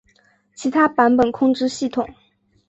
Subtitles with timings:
[0.55, 2.09] 其他版本控制系统